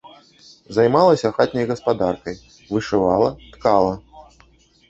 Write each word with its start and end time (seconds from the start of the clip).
Займалася 0.77 1.31
хатняй 1.35 1.69
гаспадаркай, 1.71 2.35
вышывала, 2.73 3.29
ткала. 3.57 3.93